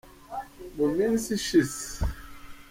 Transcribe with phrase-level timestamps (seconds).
[0.75, 1.83] muminsi ishize.